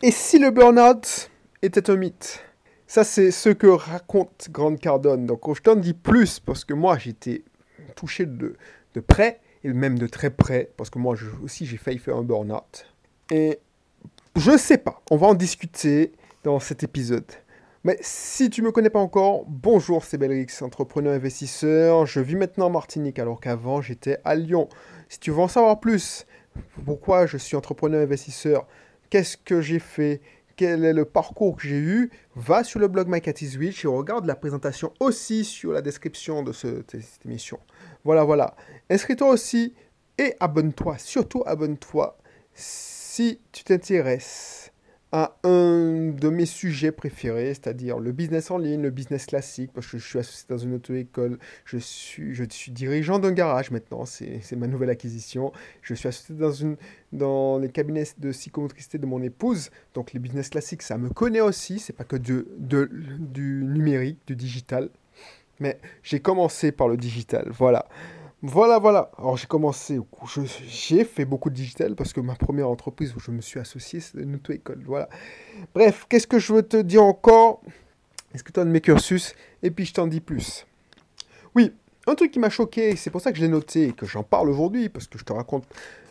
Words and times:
Et 0.00 0.12
si 0.12 0.38
le 0.38 0.52
burn-out 0.52 1.28
était 1.60 1.90
un 1.90 1.96
mythe? 1.96 2.44
Ça, 2.86 3.02
c'est 3.02 3.32
ce 3.32 3.48
que 3.48 3.66
raconte 3.66 4.48
Grande 4.52 4.78
Cardone. 4.78 5.26
Donc, 5.26 5.40
je 5.56 5.60
t'en 5.60 5.74
dis 5.74 5.92
plus 5.92 6.38
parce 6.38 6.64
que 6.64 6.72
moi, 6.72 6.98
j'étais 6.98 7.42
touché 7.96 8.24
de, 8.24 8.54
près 9.08 9.40
et 9.64 9.72
même 9.72 9.98
de 9.98 10.06
très 10.06 10.30
près 10.30 10.70
parce 10.76 10.88
que 10.88 11.00
moi 11.00 11.16
aussi, 11.42 11.66
j'ai 11.66 11.78
failli 11.78 11.98
faire 11.98 12.16
un 12.16 12.22
burn-out. 12.22 12.86
Et 13.32 13.58
je 14.36 14.56
sais 14.56 14.78
pas, 14.78 15.02
on 15.10 15.16
va 15.16 15.26
en 15.26 15.34
discuter 15.34 16.12
dans 16.44 16.60
cet 16.60 16.84
épisode. 16.84 17.26
Mais 17.82 17.98
si 18.00 18.50
tu 18.50 18.62
me 18.62 18.70
connais 18.70 18.90
pas 18.90 19.00
encore, 19.00 19.46
bonjour, 19.48 20.04
c'est 20.04 20.16
Belrix, 20.16 20.46
entrepreneur 20.62 21.12
investisseur. 21.12 22.06
Je 22.06 22.20
vis 22.20 22.36
maintenant 22.36 22.66
en 22.66 22.70
Martinique 22.70 23.18
alors 23.18 23.40
qu'avant 23.40 23.82
j'étais 23.82 24.18
à 24.24 24.36
Lyon. 24.36 24.68
Si 25.08 25.18
tu 25.18 25.32
veux 25.32 25.40
en 25.40 25.48
savoir 25.48 25.80
plus, 25.80 26.24
pourquoi 26.84 27.26
je 27.26 27.36
suis 27.36 27.56
entrepreneur 27.56 28.00
investisseur, 28.00 28.66
qu'est-ce 29.10 29.36
que 29.36 29.60
j'ai 29.60 29.78
fait, 29.78 30.20
quel 30.56 30.84
est 30.84 30.92
le 30.92 31.04
parcours 31.04 31.56
que 31.56 31.62
j'ai 31.62 31.78
eu, 31.78 32.10
va 32.34 32.64
sur 32.64 32.80
le 32.80 32.88
blog 32.88 33.08
My 33.08 33.20
Cat 33.20 33.34
is 33.40 33.56
Rich 33.56 33.84
et 33.84 33.88
regarde 33.88 34.26
la 34.26 34.34
présentation 34.34 34.92
aussi 35.00 35.44
sur 35.44 35.72
la 35.72 35.82
description 35.82 36.42
de, 36.42 36.52
cette 36.52 36.96
émission. 37.24 37.60
Voilà, 38.04 38.24
voilà. 38.24 38.56
Inscris-toi 38.90 39.28
aussi 39.28 39.74
et 40.18 40.34
abonne-toi, 40.40 40.98
surtout 40.98 41.42
abonne-toi 41.46 42.18
si 42.54 43.40
tu 43.52 43.64
t'intéresses 43.64 44.72
à 45.12 45.36
un 45.42 46.10
de 46.10 46.28
mes 46.28 46.44
sujets 46.44 46.92
préférés, 46.92 47.54
c'est-à-dire 47.54 47.98
le 47.98 48.12
business 48.12 48.50
en 48.50 48.58
ligne, 48.58 48.82
le 48.82 48.90
business 48.90 49.26
classique, 49.26 49.70
parce 49.72 49.86
que 49.86 49.98
je 49.98 50.06
suis 50.06 50.18
associé 50.18 50.46
dans 50.48 50.58
une 50.58 50.74
auto-école, 50.74 51.38
je 51.64 51.78
suis, 51.78 52.34
dirigeant 52.70 53.18
d'un 53.18 53.32
garage 53.32 53.70
maintenant, 53.70 54.04
c'est 54.04 54.56
ma 54.56 54.66
nouvelle 54.66 54.90
acquisition, 54.90 55.52
je 55.80 55.94
suis 55.94 56.08
associé 56.08 56.34
dans, 57.12 57.58
les 57.58 57.70
cabinets 57.70 58.04
de 58.18 58.32
psychomotricité 58.32 58.98
de 58.98 59.06
mon 59.06 59.22
épouse, 59.22 59.70
donc 59.94 60.12
les 60.12 60.20
business 60.20 60.50
classiques, 60.50 60.82
ça 60.82 60.98
me 60.98 61.08
connaît 61.08 61.40
aussi, 61.40 61.78
c'est 61.78 61.94
pas 61.94 62.04
que 62.04 62.16
du 62.16 62.44
numérique, 63.64 64.18
du 64.26 64.36
digital, 64.36 64.90
mais 65.58 65.78
j'ai 66.02 66.20
commencé 66.20 66.70
par 66.70 66.88
le 66.88 66.96
digital, 66.96 67.48
voilà. 67.50 67.86
Voilà, 68.40 68.78
voilà. 68.78 69.10
Alors 69.18 69.36
j'ai 69.36 69.48
commencé, 69.48 69.98
j'ai 70.68 71.04
fait 71.04 71.24
beaucoup 71.24 71.50
de 71.50 71.56
digital 71.56 71.96
parce 71.96 72.12
que 72.12 72.20
ma 72.20 72.36
première 72.36 72.68
entreprise 72.68 73.12
où 73.16 73.20
je 73.20 73.32
me 73.32 73.40
suis 73.40 73.58
associé, 73.58 73.98
c'est 73.98 74.18
une 74.18 74.36
auto-école. 74.36 74.80
Voilà. 74.86 75.08
Bref, 75.74 76.06
qu'est-ce 76.08 76.28
que 76.28 76.38
je 76.38 76.52
veux 76.52 76.62
te 76.62 76.76
dire 76.76 77.02
encore? 77.02 77.60
Est-ce 78.32 78.44
que 78.44 78.52
tu 78.52 78.60
as 78.60 78.64
de 78.64 78.70
mes 78.70 78.80
cursus? 78.80 79.34
Et 79.62 79.72
puis 79.72 79.86
je 79.86 79.94
t'en 79.94 80.06
dis 80.06 80.20
plus. 80.20 80.66
Oui, 81.56 81.72
un 82.06 82.14
truc 82.14 82.30
qui 82.30 82.38
m'a 82.38 82.50
choqué, 82.50 82.94
c'est 82.94 83.10
pour 83.10 83.20
ça 83.20 83.32
que 83.32 83.38
je 83.38 83.42
l'ai 83.42 83.48
noté 83.48 83.88
et 83.88 83.92
que 83.92 84.06
j'en 84.06 84.22
parle 84.22 84.48
aujourd'hui, 84.48 84.88
parce 84.88 85.08
que 85.08 85.18
je 85.18 85.24
te 85.24 85.32
raconte 85.32 85.64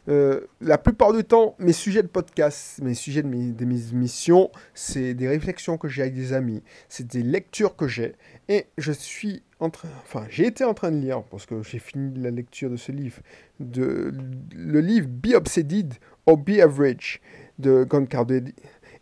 euh, 0.09 0.41
la 0.61 0.77
plupart 0.77 1.13
du 1.13 1.23
temps, 1.23 1.55
mes 1.59 1.73
sujets 1.73 2.01
de 2.01 2.07
podcast, 2.07 2.79
mes 2.81 2.93
sujets 2.93 3.23
de 3.23 3.27
mes, 3.27 3.51
de 3.51 3.65
mes 3.65 3.89
émissions, 3.91 4.49
c'est 4.73 5.13
des 5.13 5.27
réflexions 5.27 5.77
que 5.77 5.87
j'ai 5.87 6.03
avec 6.03 6.13
des 6.13 6.33
amis, 6.33 6.63
c'est 6.87 7.07
des 7.07 7.23
lectures 7.23 7.75
que 7.75 7.87
j'ai, 7.87 8.15
et 8.47 8.67
je 8.77 8.91
suis 8.91 9.43
en 9.59 9.69
train, 9.69 9.89
enfin, 10.03 10.25
j'ai 10.29 10.47
été 10.47 10.63
en 10.63 10.73
train 10.73 10.91
de 10.91 10.97
lire, 10.97 11.23
parce 11.23 11.45
que 11.45 11.61
j'ai 11.61 11.79
fini 11.79 12.17
la 12.19 12.31
lecture 12.31 12.69
de 12.69 12.77
ce 12.77 12.91
livre, 12.91 13.19
de, 13.59 14.13
le 14.55 14.79
livre 14.79 15.07
Be 15.07 15.33
Obseded 15.35 15.95
or 16.25 16.37
Be 16.37 16.59
Average 16.61 17.21
de 17.59 17.83
Grant 17.83 18.05
Cardone. 18.05 18.51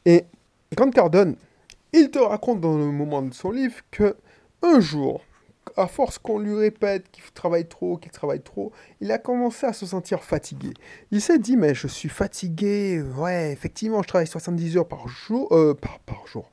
Et 0.06 0.26
Grant 0.76 0.92
Cardone, 0.92 1.36
il 1.94 2.10
te 2.10 2.20
raconte 2.20 2.62
dans 2.62 2.78
le 2.78 2.86
moment 2.86 3.22
de 3.22 3.34
son 3.34 3.52
livre 3.52 3.76
que 3.92 4.16
un 4.62 4.80
jour, 4.80 5.24
à 5.78 5.88
force 5.88 6.18
qu'on 6.18 6.40
lui 6.40 6.54
répète 6.54 7.10
qu'il 7.12 7.24
travaille 7.34 7.68
trop, 7.68 7.98
qu'il 7.98 8.12
travaille 8.12 8.42
trop, 8.42 8.72
il 9.02 9.12
a 9.12 9.18
commencé 9.18 9.66
à 9.66 9.74
se 9.74 9.86
sentir 9.86 10.24
fatigué. 10.24 10.74
Il 11.12 11.22
s'est 11.22 11.40
dit, 11.40 11.58
mais 11.58 11.74
je 11.74 11.88
suis 11.88 12.10
fatigué, 12.10 13.02
ouais, 13.18 13.52
effectivement, 13.52 14.02
je 14.02 14.08
travaille 14.08 14.28
70 14.28 14.78
heures 14.78 14.88
par 14.88 15.08
jour, 15.08 15.52
euh, 15.52 15.74
par, 15.74 16.28
jour, 16.28 16.50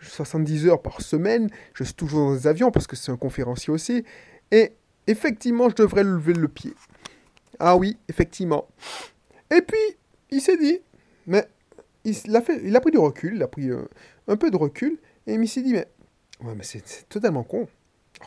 70 0.00 0.66
heures 0.66 0.82
par 0.82 1.00
semaine, 1.00 1.48
je 1.74 1.84
suis 1.84 1.94
toujours 1.94 2.28
dans 2.28 2.34
les 2.34 2.46
avions 2.46 2.70
parce 2.70 2.86
que 2.86 2.96
c'est 2.96 3.12
un 3.12 3.16
conférencier 3.16 3.72
aussi, 3.72 4.04
et 4.50 4.72
effectivement, 5.06 5.68
je 5.68 5.76
devrais 5.76 6.04
lever 6.04 6.32
le 6.32 6.48
pied. 6.48 6.74
Ah 7.58 7.76
oui, 7.76 7.96
effectivement. 8.08 8.66
Et 9.54 9.62
puis, 9.62 9.96
il 10.30 10.40
s'est 10.40 10.56
dit, 10.56 10.80
mais 11.26 11.46
il 12.04 12.36
a, 12.36 12.40
fait, 12.40 12.60
il 12.64 12.74
a 12.74 12.80
pris 12.80 12.90
du 12.90 12.98
recul, 12.98 13.36
il 13.36 13.42
a 13.42 13.48
pris 13.48 13.70
euh, 13.70 13.84
un 14.26 14.36
peu 14.36 14.50
de 14.50 14.56
recul, 14.56 14.98
et 15.26 15.34
il 15.34 15.48
s'est 15.48 15.62
dit, 15.62 15.72
mais, 15.72 15.86
ouais, 16.42 16.54
mais 16.56 16.64
c'est 16.64 17.08
totalement 17.08 17.44
con 17.44 17.68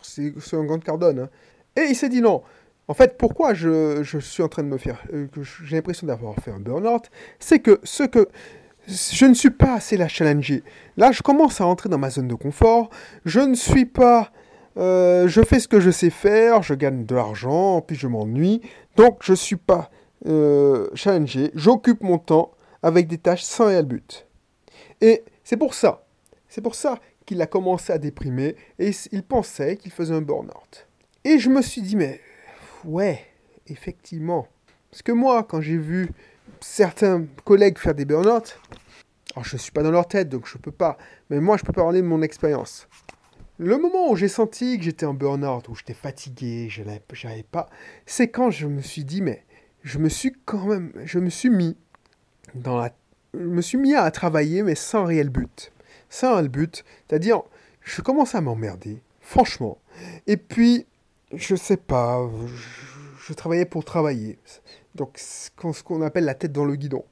c'est 0.03 0.33
un 0.53 0.63
grand 0.63 0.83
Cardone. 0.83 1.19
Hein. 1.19 1.29
Et 1.75 1.87
il 1.89 1.95
s'est 1.95 2.09
dit 2.09 2.21
non. 2.21 2.43
En 2.87 2.93
fait, 2.93 3.17
pourquoi 3.17 3.53
je, 3.53 4.01
suis 4.21 4.43
en 4.43 4.47
train 4.47 4.63
de 4.63 4.69
me 4.69 4.77
faire. 4.77 5.03
Euh, 5.13 5.27
j'ai 5.63 5.75
l'impression 5.75 6.07
d'avoir 6.07 6.35
fait 6.35 6.51
un 6.51 6.59
burn-out, 6.59 7.09
c'est 7.39 7.59
que 7.59 7.79
ce 7.83 8.03
que. 8.03 8.27
Je 8.87 9.25
ne 9.25 9.33
suis 9.33 9.49
pas 9.49 9.73
assez 9.73 9.97
la 9.97 10.07
challenger. 10.07 10.63
Là, 10.95 11.11
je 11.11 11.21
commence 11.21 11.59
à 11.59 11.65
entrer 11.65 11.89
dans 11.89 11.97
ma 11.97 12.09
zone 12.09 12.29
de 12.29 12.35
confort. 12.35 12.89
Je 13.25 13.41
ne 13.41 13.53
suis 13.53 13.85
pas. 13.85 14.31
Euh, 14.77 15.27
je 15.27 15.41
fais 15.41 15.59
ce 15.59 15.67
que 15.67 15.81
je 15.81 15.91
sais 15.91 16.09
faire, 16.09 16.61
je 16.61 16.73
gagne 16.73 17.05
de 17.05 17.15
l'argent, 17.15 17.81
puis 17.81 17.97
je 17.97 18.07
m'ennuie. 18.07 18.61
Donc, 18.95 19.19
je 19.21 19.31
ne 19.31 19.35
suis 19.35 19.57
pas 19.57 19.89
euh, 20.25 20.87
challengé. 20.93 21.51
J'occupe 21.53 22.01
mon 22.01 22.17
temps 22.17 22.51
avec 22.81 23.07
des 23.07 23.17
tâches 23.17 23.43
sans 23.43 23.65
réel 23.65 23.85
but. 23.85 24.25
Et 25.01 25.23
c'est 25.43 25.57
pour 25.57 25.73
ça. 25.73 26.05
C'est 26.47 26.61
pour 26.61 26.75
ça 26.75 26.99
qu'il 27.27 27.41
a 27.43 27.45
commencé 27.45 27.93
à 27.93 27.99
déprimer 27.99 28.55
et 28.79 28.91
il 29.11 29.21
pensait 29.21 29.77
qu'il 29.77 29.91
faisait 29.91 30.15
un 30.15 30.21
burn-out. 30.21 30.87
Et 31.23 31.37
je 31.37 31.49
me 31.49 31.61
suis 31.61 31.83
dit, 31.83 31.95
mais 31.95 32.19
ouais, 32.85 33.19
effectivement. 33.67 34.47
Parce 34.89 35.03
que 35.03 35.11
moi, 35.11 35.43
quand 35.43 35.61
j'ai 35.61 35.77
vu 35.77 36.09
certains 36.61 37.25
collègues 37.43 37.77
faire 37.77 37.93
des 37.93 38.05
burn-out, 38.05 38.59
alors 39.35 39.43
je 39.43 39.57
ne 39.57 39.59
suis 39.59 39.71
pas 39.73 39.83
dans 39.83 39.91
leur 39.91 40.07
tête, 40.07 40.29
donc 40.29 40.47
je 40.47 40.57
ne 40.57 40.61
peux 40.61 40.71
pas, 40.71 40.97
mais 41.29 41.39
moi 41.39 41.57
je 41.57 41.63
peux 41.63 41.73
parler 41.73 42.01
de 42.01 42.07
mon 42.07 42.21
expérience. 42.21 42.87
Le 43.59 43.77
moment 43.77 44.09
où 44.09 44.15
j'ai 44.15 44.29
senti 44.29 44.77
que 44.77 44.85
j'étais 44.85 45.05
en 45.05 45.13
burn-out, 45.13 45.67
où 45.67 45.75
j'étais 45.75 45.93
fatigué, 45.93 46.69
je 46.69 46.81
n'avais 46.81 47.43
pas, 47.43 47.69
c'est 48.05 48.29
quand 48.29 48.49
je 48.51 48.67
me 48.67 48.81
suis 48.81 49.03
dit, 49.03 49.21
mais 49.21 49.43
je 49.83 49.99
me 49.99 50.09
suis 50.09 50.33
quand 50.45 50.65
même, 50.65 50.93
je 51.03 51.19
me 51.19 51.29
suis 51.29 51.49
mis 51.49 51.75
dans 52.55 52.77
la, 52.77 52.91
je 53.33 53.43
me 53.43 53.61
suis 53.61 53.77
mis 53.77 53.95
à 53.95 54.09
travailler, 54.11 54.63
mais 54.63 54.75
sans 54.75 55.03
réel 55.03 55.29
but. 55.29 55.73
Ça 56.09 56.37
a 56.37 56.41
le 56.41 56.47
but. 56.47 56.83
C'est-à-dire, 57.07 57.41
je 57.81 58.01
commence 58.01 58.35
à 58.35 58.41
m'emmerder, 58.41 59.01
franchement. 59.21 59.77
Et 60.27 60.37
puis, 60.37 60.85
je 61.33 61.55
sais 61.55 61.77
pas, 61.77 62.27
je, 63.27 63.33
travaillais 63.33 63.65
pour 63.65 63.85
travailler. 63.85 64.39
Donc, 64.95 65.17
ce 65.17 65.49
qu'on 65.83 66.01
appelle 66.01 66.25
la 66.25 66.35
tête 66.35 66.51
dans 66.51 66.65
le 66.65 66.75
guidon. 66.75 67.03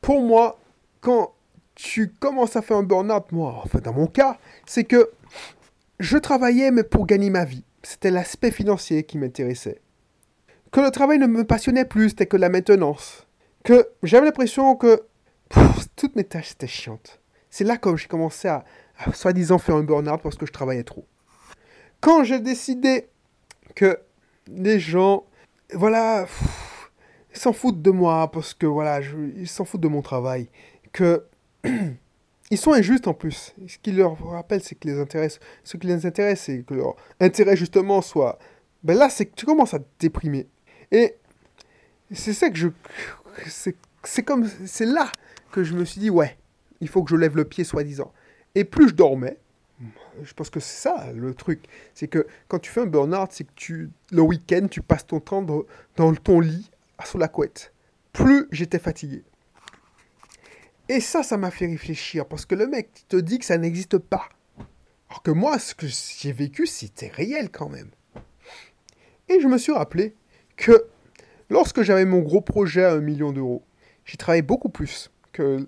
Pour 0.00 0.22
moi, 0.22 0.58
quand 1.00 1.32
tu 1.74 2.08
commences 2.08 2.56
à 2.56 2.62
faire 2.62 2.78
un 2.78 2.82
burn-out, 2.82 3.30
moi, 3.32 3.60
enfin, 3.64 3.78
dans 3.80 3.92
mon 3.92 4.06
cas, 4.06 4.38
c'est 4.66 4.84
que 4.84 5.10
je 6.00 6.18
travaillais, 6.18 6.70
mais 6.70 6.82
pour 6.82 7.06
gagner 7.06 7.30
ma 7.30 7.44
vie. 7.44 7.64
C'était 7.82 8.10
l'aspect 8.10 8.50
financier 8.50 9.04
qui 9.04 9.18
m'intéressait. 9.18 9.80
Que 10.72 10.80
le 10.80 10.90
travail 10.90 11.18
ne 11.18 11.26
me 11.26 11.44
passionnait 11.44 11.84
plus, 11.84 12.10
c'était 12.10 12.26
que 12.26 12.36
la 12.36 12.48
maintenance. 12.48 13.26
Que 13.64 13.88
j'avais 14.02 14.26
l'impression 14.26 14.74
que 14.74 15.02
toutes 15.96 16.16
mes 16.16 16.24
tâches 16.24 16.52
étaient 16.52 16.66
chiantes. 16.66 17.20
C'est 17.56 17.64
là 17.64 17.78
que 17.78 17.96
j'ai 17.96 18.06
commencé 18.06 18.48
à, 18.48 18.66
soi-disant 19.14 19.56
faire 19.56 19.76
un 19.76 19.82
burn-out 19.82 20.20
parce 20.22 20.36
que 20.36 20.44
je 20.44 20.52
travaillais 20.52 20.82
trop. 20.84 21.06
Quand 22.02 22.22
j'ai 22.22 22.38
décidé 22.38 23.08
que 23.74 23.98
les 24.46 24.78
gens, 24.78 25.24
voilà, 25.72 26.26
s'en 27.32 27.54
foutent 27.54 27.80
de 27.80 27.90
moi 27.90 28.30
parce 28.30 28.52
que 28.52 28.66
voilà, 28.66 29.00
ils 29.36 29.48
s'en 29.48 29.64
foutent 29.64 29.80
de 29.80 29.88
mon 29.88 30.02
travail, 30.02 30.50
que 30.92 31.24
ils 32.50 32.58
sont 32.58 32.74
injustes 32.74 33.08
en 33.08 33.14
plus. 33.14 33.54
Ce 33.66 33.78
qui 33.78 33.92
leur 33.92 34.22
rappelle, 34.22 34.62
c'est 34.62 34.74
que 34.74 34.86
les 34.88 35.00
intéresse, 35.00 35.40
ce 35.64 35.78
qui 35.78 35.86
les 35.86 36.04
intéresse, 36.04 36.42
c'est 36.42 36.62
que 36.62 36.74
leur 36.74 36.94
intérêt 37.20 37.56
justement 37.56 38.02
soit, 38.02 38.38
ben 38.82 38.98
là, 38.98 39.08
c'est 39.08 39.24
que 39.24 39.34
tu 39.34 39.46
commences 39.46 39.72
à 39.72 39.78
te 39.78 39.88
déprimer. 39.98 40.46
Et 40.92 41.16
c'est 42.12 42.34
ça 42.34 42.50
que 42.50 42.56
je, 42.56 42.68
c'est 43.46 44.22
comme, 44.24 44.46
c'est 44.66 44.84
là 44.84 45.10
que 45.52 45.64
je 45.64 45.72
me 45.72 45.86
suis 45.86 46.02
dit 46.02 46.10
ouais, 46.10 46.36
il 46.80 46.88
faut 46.88 47.02
que 47.02 47.10
je 47.10 47.16
lève 47.16 47.36
le 47.36 47.44
pied, 47.44 47.64
soi-disant. 47.64 48.12
Et 48.54 48.64
plus 48.64 48.88
je 48.88 48.94
dormais, 48.94 49.38
je 50.22 50.32
pense 50.32 50.50
que 50.50 50.60
c'est 50.60 50.80
ça 50.80 51.12
le 51.12 51.34
truc, 51.34 51.64
c'est 51.94 52.08
que 52.08 52.26
quand 52.48 52.58
tu 52.58 52.70
fais 52.70 52.80
un 52.80 52.86
burn-out, 52.86 53.28
c'est 53.30 53.46
que 53.54 53.88
le 54.10 54.22
week-end, 54.22 54.66
tu 54.70 54.80
passes 54.80 55.06
ton 55.06 55.20
temps 55.20 55.42
dans, 55.42 56.14
ton 56.14 56.40
lit, 56.40 56.70
sous 57.04 57.18
la 57.18 57.28
couette. 57.28 57.72
Plus 58.12 58.48
j'étais 58.50 58.78
fatigué. 58.78 59.22
Et 60.88 61.00
ça, 61.00 61.22
ça 61.22 61.36
m'a 61.36 61.50
fait 61.50 61.66
réfléchir, 61.66 62.26
parce 62.26 62.46
que 62.46 62.54
le 62.54 62.66
mec 62.66 62.88
te 63.08 63.16
dit 63.16 63.38
que 63.38 63.44
ça 63.44 63.58
n'existe 63.58 63.98
pas. 63.98 64.28
Alors 65.10 65.22
que 65.22 65.30
moi, 65.30 65.58
ce 65.58 65.74
que 65.74 65.86
j'ai 65.86 66.32
vécu, 66.32 66.66
c'était 66.66 67.08
réel 67.08 67.50
quand 67.50 67.68
même. 67.68 67.90
Et 69.28 69.40
je 69.40 69.48
me 69.48 69.58
suis 69.58 69.72
rappelé 69.72 70.14
que 70.56 70.86
lorsque 71.50 71.82
j'avais 71.82 72.04
mon 72.04 72.20
gros 72.20 72.40
projet 72.40 72.84
à 72.84 72.92
un 72.92 73.00
million 73.00 73.32
d'euros, 73.32 73.64
j'ai 74.04 74.16
travaillé 74.16 74.42
beaucoup 74.42 74.68
plus 74.68 75.10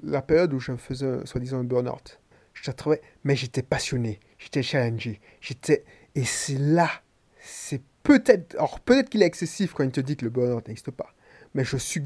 la 0.03 0.23
période 0.23 0.53
où 0.53 0.61
je 0.61 0.77
faisais 0.77 1.25
soi-disant 1.25 1.61
un 1.61 1.65
burn-out. 1.65 2.21
Je 2.55 2.71
trouvais, 2.73 3.01
mais 3.23 3.37
j'étais 3.37 3.63
passionné, 3.63 4.19
j'étais 4.39 4.63
challengé, 4.63 5.21
j'étais. 5.41 5.85
Et 6.15 6.25
c'est 6.25 6.59
là, 6.59 6.91
c'est 7.41 7.83
peut-être. 8.03 8.57
Alors 8.57 8.81
peut-être 8.81 9.11
qu'il 9.11 9.23
est 9.23 9.27
excessif 9.27 9.75
quand 9.75 9.85
il 9.85 9.93
te 9.93 10.01
dit 10.01 10.17
que 10.17 10.25
le 10.25 10.31
burn-out 10.31 10.67
n'existe 10.67 10.91
pas, 10.91 11.15
mais 11.55 11.65
je 11.65 11.77
suis, 11.77 12.03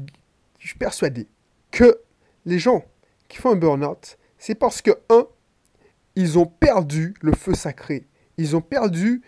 je 0.59 0.67
suis 0.67 0.77
persuadé 0.77 1.27
que 1.71 1.99
les 2.45 2.59
gens 2.59 2.85
qui 3.27 3.37
font 3.37 3.51
un 3.51 3.55
burn-out, 3.55 4.17
c'est 4.37 4.55
parce 4.55 4.81
que, 4.81 4.91
un, 5.09 5.27
ils 6.15 6.37
ont 6.37 6.45
perdu 6.45 7.15
le 7.21 7.33
feu 7.33 7.55
sacré. 7.55 8.05
Ils 8.37 8.55
ont 8.55 8.61
perdu 8.61 9.21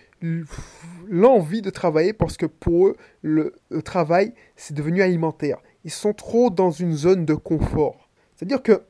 l'envie 1.07 1.61
de 1.61 1.69
travailler 1.69 2.13
parce 2.13 2.37
que 2.37 2.45
pour 2.45 2.87
eux, 2.87 2.97
le, 3.21 3.53
travail, 3.83 4.33
c'est 4.55 4.73
devenu 4.73 5.01
alimentaire. 5.01 5.57
Ils 5.83 5.91
sont 5.91 6.13
trop 6.13 6.49
dans 6.49 6.71
une 6.71 6.93
zone 6.93 7.25
de 7.25 7.35
confort. 7.35 8.04
C'est-à-dire 8.35 8.61
que 8.61 8.83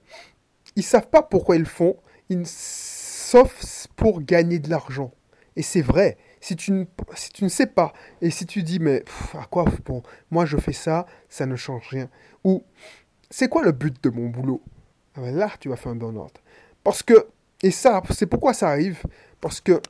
ils 0.76 0.84
savent 0.84 1.10
pas 1.10 1.22
pourquoi 1.22 1.56
ils 1.56 1.60
le 1.60 1.66
font, 1.66 1.98
sauf 2.44 3.88
pour 3.96 4.22
gagner 4.22 4.60
de 4.60 4.70
l'argent. 4.70 5.12
Et 5.56 5.62
c'est 5.62 5.82
vrai. 5.82 6.18
Si 6.42 6.56
tu, 6.56 6.72
ne, 6.72 7.48
sais 7.48 7.66
pas, 7.66 7.92
et 8.22 8.30
si 8.30 8.46
tu 8.46 8.62
dis, 8.62 8.78
mais 8.78 9.04
à 9.34 9.46
quoi 9.46 9.66
bon, 9.84 10.04
moi 10.30 10.46
je 10.46 10.58
fais 10.58 10.74
ça, 10.74 11.08
ça 11.28 11.48
ne 11.48 11.56
change 11.56 11.88
rien. 11.90 12.08
Ou, 12.44 12.64
c'est 13.32 13.48
quoi 13.48 13.64
le 13.64 13.72
but 13.72 14.04
de 14.04 14.12
mon 14.12 14.30
boulot? 14.30 14.62
Ah 15.16 15.22
ben 15.22 15.36
Là, 15.36 15.50
tu 15.60 15.70
vas 15.70 15.76
faire 15.76 15.92
un 15.92 15.96
burn-out. 15.96 16.40
Parce 16.84 17.02
que, 17.02 17.30
et 17.64 17.72
ça, 17.72 18.04
c'est 18.12 18.28
pourquoi 18.28 18.54
ça 18.54 18.70
arrive? 18.70 19.02
Parce 19.42 19.60
que 19.60 19.82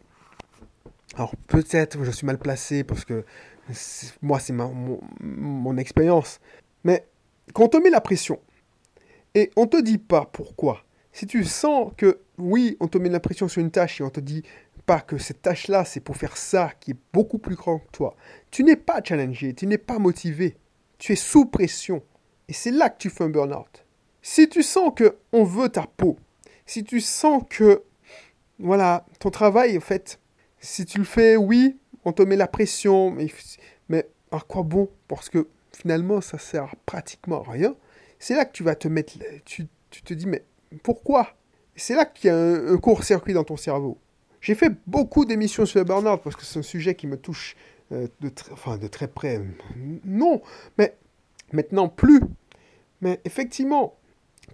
alors 1.18 1.36
peut-être 1.48 2.04
je 2.04 2.12
suis 2.12 2.26
mal 2.26 2.38
placé 2.38 2.84
parce 2.84 3.06
que 3.06 3.26
moi 4.22 4.40
c'est 4.40 4.54
mon, 4.54 5.02
mon 5.20 5.78
expérience. 5.78 6.40
Mais 6.86 7.06
quand 7.54 7.64
on 7.64 7.68
te 7.68 7.78
met 7.78 7.90
la 7.90 8.02
pression 8.02 8.40
et 9.36 9.52
on 9.56 9.68
te 9.68 9.80
dit 9.80 10.00
pas 10.00 10.28
pourquoi, 10.32 10.84
si 11.12 11.28
tu 11.28 11.44
sens 11.44 11.94
que 11.96 12.20
oui, 12.38 12.76
on 12.80 12.88
te 12.88 12.98
met 12.98 13.10
la 13.10 13.20
pression 13.20 13.48
sur 13.48 13.62
une 13.62 13.72
tâche 13.72 14.02
et 14.02 14.04
on 14.04 14.10
te 14.10 14.20
dit 14.20 14.44
pas 14.86 15.02
que 15.02 15.18
cette 15.18 15.42
tâche-là 15.42 15.86
c'est 15.86 16.00
pour 16.00 16.18
faire 16.18 16.38
ça 16.38 16.72
qui 16.80 16.92
est 16.92 16.98
beaucoup 17.14 17.38
plus 17.38 17.56
grand 17.56 17.80
que 17.80 17.92
toi, 17.92 18.16
tu 18.50 18.64
n'es 18.64 18.76
pas 18.76 19.02
challengé, 19.04 19.54
tu 19.54 19.68
n'es 19.68 19.78
pas 19.78 20.00
motivé, 20.00 20.58
tu 20.98 21.14
es 21.14 21.16
sous 21.16 21.46
pression 21.46 22.02
et 22.48 22.54
c'est 22.54 22.72
là 22.72 22.90
que 22.90 22.98
tu 22.98 23.10
fais 23.10 23.24
un 23.24 23.30
burn-out. 23.30 23.86
Si 24.22 24.50
tu 24.50 24.64
sens 24.64 24.92
que 24.96 25.18
on 25.32 25.44
veut 25.44 25.70
ta 25.70 25.86
peau, 25.86 26.18
si 26.66 26.84
tu 26.84 27.00
sens 27.00 27.44
que 27.48 27.84
voilà, 28.58 29.06
ton 29.20 29.30
travail 29.30 29.78
en 29.78 29.82
fait 29.82 30.20
si 30.66 30.86
tu 30.86 30.98
le 30.98 31.04
fais, 31.04 31.38
oui, 31.38 31.78
on 32.04 32.12
te 32.12 32.24
met 32.24 32.36
la 32.36 32.48
pression, 32.48 33.12
mais, 33.12 33.28
mais 33.88 34.08
à 34.32 34.40
quoi 34.40 34.64
bon? 34.64 34.90
Parce 35.08 35.30
que 35.30 35.48
finalement, 35.72 36.22
ça 36.22 36.38
sert 36.38 36.76
pratiquement 36.86 37.44
à 37.44 37.52
rien. 37.52 37.76
C'est 38.26 38.34
là 38.34 38.46
que 38.46 38.54
tu 38.54 38.64
vas 38.64 38.74
te 38.74 38.88
mettre, 38.88 39.14
tu, 39.46 39.68
tu 39.92 40.02
te 40.02 40.12
dis, 40.12 40.26
mais 40.26 40.44
pourquoi? 40.82 41.36
C'est 41.76 41.94
là 41.94 42.06
qu'il 42.06 42.32
y 42.32 42.34
a 42.34 42.36
un, 42.36 42.78
court-circuit 42.78 43.34
dans 43.34 43.44
ton 43.44 43.56
cerveau. 43.56 44.00
J'ai 44.42 44.56
fait 44.56 44.72
beaucoup 44.88 45.26
d'émissions 45.26 45.68
sur 45.68 45.78
le 45.78 45.86
burn-out 45.86 46.22
parce 46.24 46.36
que 46.36 46.44
c'est 46.44 46.58
un 46.58 46.64
sujet 46.64 46.96
qui 46.96 47.06
me 47.06 47.18
touche 47.18 47.56
euh, 47.92 48.08
de, 48.22 48.32
enfin, 48.52 48.80
de 48.80 48.88
très 48.88 49.08
près. 49.08 49.40
Non, 50.04 50.42
mais 50.80 50.98
maintenant 51.54 51.88
plus. 51.88 52.20
Mais 53.00 53.22
effectivement, 53.26 53.96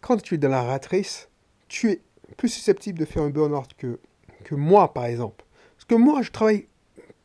quand 0.02 0.22
tu 0.22 0.36
es 0.36 0.38
dans 0.38 0.50
la 0.50 0.64
ratrice, 0.64 1.30
tu 1.70 1.92
es 1.92 2.02
plus 2.36 2.50
susceptible 2.50 3.00
de 3.00 3.06
faire 3.06 3.24
un 3.24 3.30
burn-out 3.30 3.74
que, 3.78 4.02
que 4.44 4.56
moi, 4.56 4.94
par 4.94 5.06
exemple 5.06 5.46
que 5.92 5.96
moi, 5.96 6.22
je 6.22 6.32
travaille 6.32 6.68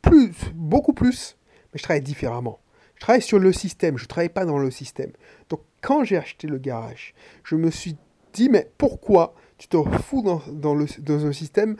plus, 0.01 0.33
beaucoup 0.53 0.91
plus, 0.91 1.37
mais 1.73 1.77
je 1.77 1.83
travaille 1.83 2.01
différemment. 2.01 2.59
Je 2.97 3.01
travaille 3.01 3.21
sur 3.21 3.37
le 3.37 3.53
système, 3.53 3.95
je 3.97 4.05
ne 4.05 4.07
travaille 4.07 4.29
pas 4.29 4.43
dans 4.45 4.57
le 4.57 4.71
système. 4.71 5.11
Donc 5.49 5.61
quand 5.81 6.03
j'ai 6.03 6.17
acheté 6.17 6.47
le 6.47 6.57
garage, 6.57 7.13
je 7.43 7.55
me 7.55 7.69
suis 7.69 7.95
dit, 8.33 8.49
mais 8.49 8.71
pourquoi 8.79 9.35
tu 9.59 9.67
te 9.67 9.77
fous 9.99 10.23
dans, 10.23 10.73
le, 10.73 10.87
dans 10.99 11.25
un 11.27 11.31
système? 11.31 11.77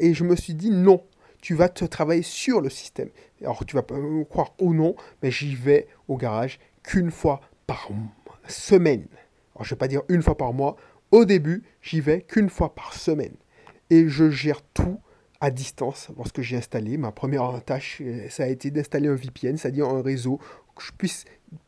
Et 0.00 0.12
je 0.12 0.24
me 0.24 0.34
suis 0.34 0.54
dit, 0.54 0.70
non, 0.70 1.04
tu 1.40 1.54
vas 1.54 1.68
te 1.68 1.84
travailler 1.84 2.22
sur 2.22 2.60
le 2.60 2.68
système. 2.68 3.10
Alors 3.42 3.64
tu 3.64 3.76
vas 3.76 3.84
pas 3.84 3.94
me 3.94 4.24
croire 4.24 4.52
ou 4.58 4.74
non, 4.74 4.96
mais 5.22 5.30
j'y 5.30 5.54
vais 5.54 5.86
au 6.08 6.16
garage 6.16 6.58
qu'une 6.82 7.12
fois 7.12 7.40
par 7.68 7.88
semaine. 8.48 9.06
Alors 9.54 9.64
je 9.64 9.72
ne 9.72 9.76
vais 9.76 9.78
pas 9.78 9.88
dire 9.88 10.02
une 10.08 10.22
fois 10.22 10.36
par 10.36 10.52
mois. 10.52 10.76
Au 11.12 11.24
début, 11.24 11.62
j'y 11.80 12.00
vais 12.00 12.22
qu'une 12.22 12.50
fois 12.50 12.74
par 12.74 12.94
semaine. 12.94 13.36
Et 13.88 14.08
je 14.08 14.30
gère 14.30 14.62
tout 14.74 14.98
à 15.40 15.50
distance 15.50 16.08
lorsque 16.16 16.40
j'ai 16.40 16.56
installé. 16.56 16.96
Ma 16.96 17.12
première 17.12 17.62
tâche, 17.64 18.00
euh, 18.00 18.28
ça 18.28 18.44
a 18.44 18.46
été 18.46 18.70
d'installer 18.70 19.08
un 19.08 19.14
VPN, 19.14 19.56
c'est-à-dire 19.56 19.88
un 19.88 20.02
réseau 20.02 20.38
que 20.76 20.82
je 20.82 20.92
puisse 20.92 21.24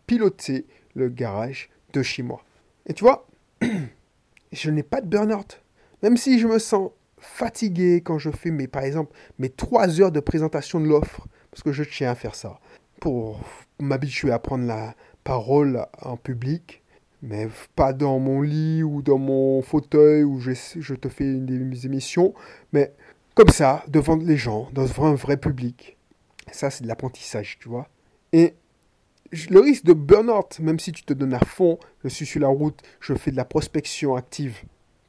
piloter 0.06 0.66
le 0.94 1.08
garage 1.08 1.70
de 1.92 2.02
chez 2.02 2.22
moi. 2.22 2.44
Et 2.86 2.92
tu 2.92 3.04
vois, 3.04 3.26
je 4.52 4.70
n'ai 4.70 4.82
pas 4.82 5.00
de 5.00 5.06
burn-out. 5.06 5.62
Même 6.02 6.16
si 6.16 6.38
je 6.38 6.46
me 6.46 6.58
sens 6.58 6.90
fatigué 7.18 8.02
quand 8.04 8.18
je 8.18 8.30
fais, 8.30 8.50
mes, 8.50 8.66
par 8.66 8.82
exemple, 8.82 9.12
mes 9.38 9.48
trois 9.48 10.00
heures 10.00 10.12
de 10.12 10.20
présentation 10.20 10.80
de 10.80 10.86
l'offre, 10.86 11.26
parce 11.50 11.62
que 11.62 11.72
je 11.72 11.84
tiens 11.84 12.10
à 12.10 12.14
faire 12.14 12.34
ça, 12.34 12.60
pour 13.00 13.40
m'habituer 13.80 14.32
à 14.32 14.38
prendre 14.38 14.66
la 14.66 14.94
parole 15.24 15.86
en 16.00 16.16
public, 16.16 16.82
mais 17.22 17.48
pas 17.76 17.92
dans 17.92 18.18
mon 18.18 18.42
lit 18.42 18.82
ou 18.82 19.00
dans 19.00 19.18
mon 19.18 19.62
fauteuil 19.62 20.24
où 20.24 20.40
je, 20.40 20.52
je 20.78 20.94
te 20.94 21.08
fais 21.08 21.24
une 21.24 21.46
des 21.46 21.86
émissions, 21.86 22.34
mais 22.72 22.92
comme 23.34 23.48
ça, 23.48 23.84
devant 23.88 24.16
les 24.16 24.36
gens, 24.36 24.68
devant 24.72 25.06
un 25.06 25.14
vrai 25.14 25.36
public. 25.36 25.96
Ça, 26.50 26.70
c'est 26.70 26.82
de 26.82 26.88
l'apprentissage, 26.88 27.58
tu 27.60 27.68
vois. 27.68 27.88
Et 28.32 28.54
le 29.48 29.60
risque 29.60 29.84
de 29.84 29.94
burn-out, 29.94 30.58
même 30.60 30.78
si 30.78 30.92
tu 30.92 31.02
te 31.02 31.14
donnes 31.14 31.34
à 31.34 31.40
fond, 31.40 31.78
je 32.04 32.08
suis 32.08 32.26
sur 32.26 32.40
la 32.40 32.48
route, 32.48 32.80
je 33.00 33.14
fais 33.14 33.30
de 33.30 33.36
la 33.36 33.46
prospection 33.46 34.16
active, 34.16 34.62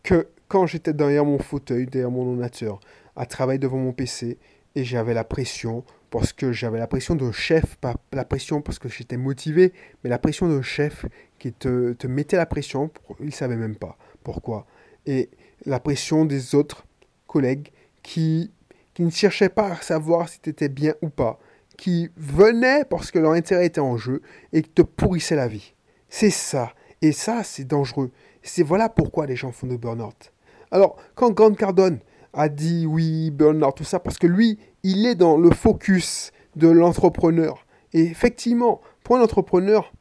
que 0.04 0.28
quand 0.48 0.66
j'étais 0.66 0.94
derrière 0.94 1.26
mon 1.26 1.40
fauteuil, 1.40 1.86
derrière 1.86 2.12
mon 2.12 2.28
ordinateur, 2.28 2.80
à 3.16 3.26
travailler 3.26 3.60
devant 3.60 3.78
mon 3.78 3.92
PC, 3.92 4.38
et 4.76 4.84
j'avais 4.86 5.14
la 5.14 5.26
pression, 5.26 5.84
parce 6.10 6.32
que 6.32 6.54
j'avais 6.54 6.80
la 6.80 6.88
pression 6.88 7.16
d'un 7.16 7.32
chef, 7.32 7.76
pas 7.78 7.96
la 8.14 8.24
pression 8.24 8.62
parce 8.62 8.80
que 8.80 8.88
j'étais 8.88 9.18
motivé, 9.18 9.74
mais 10.04 10.10
la 10.10 10.20
pression 10.20 10.48
d'un 10.48 10.62
chef 10.62 11.06
qui 11.40 11.52
te 11.52 12.08
mettait 12.08 12.38
la 12.38 12.46
pression, 12.46 12.90
il 13.20 13.26
ne 13.26 13.32
savait 13.32 13.58
même 13.58 13.76
pas 13.76 13.98
pourquoi. 14.24 14.66
Et 15.06 15.30
la 15.66 15.80
pression 15.80 16.24
des 16.24 16.56
autres 16.56 16.86
collègues 17.28 17.73
qui, 18.04 18.52
qui 18.94 19.02
ne 19.02 19.10
cherchaient 19.10 19.50
pas 19.50 19.72
à 19.72 19.76
savoir 19.78 20.30
si 20.30 20.40
tu 20.40 20.50
étais 20.50 20.70
bien 20.70 20.94
ou 21.02 21.10
pas, 21.10 21.40
qui 21.78 22.10
venaient 22.16 22.86
parce 22.86 23.10
que 23.10 23.20
leur 23.20 23.32
intérêt 23.32 23.66
était 23.66 23.82
en 23.82 23.98
jeu 23.98 24.22
et 24.52 24.62
qui 24.62 24.70
te 24.70 24.82
pourrissaient 24.84 25.36
la 25.36 25.48
vie. 25.48 25.74
C'est 26.10 26.30
ça. 26.30 26.74
Et 27.02 27.12
ça, 27.12 27.44
c'est 27.44 27.64
dangereux. 27.64 28.12
C'est 28.44 28.64
voilà 28.64 28.90
pourquoi 28.90 29.26
les 29.26 29.36
gens 29.36 29.52
font 29.52 29.68
de 29.68 29.76
burn-out. 29.76 30.32
Alors, 30.72 30.98
quand 31.16 31.32
Grant 31.32 31.54
Cardone 31.54 32.00
a 32.34 32.50
dit 32.50 32.86
oui, 32.86 33.32
burn-out, 33.32 33.76
tout 33.76 33.84
ça, 33.84 34.00
parce 34.00 34.18
que 34.18 34.28
lui, 34.28 34.60
il 34.84 35.06
est 35.06 35.16
dans 35.16 35.38
le 35.38 35.52
focus 35.52 36.32
de 36.56 36.68
l'entrepreneur. 36.68 37.66
Et 37.94 38.02
effectivement, 38.02 38.82
pour 39.04 39.18
un 39.18 39.22
entrepreneur, 39.22 39.92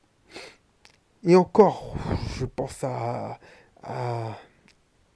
et 1.25 1.37
encore, 1.37 1.95
je 2.37 2.45
pense 2.47 2.83
à, 2.83 3.39
à 3.83 4.39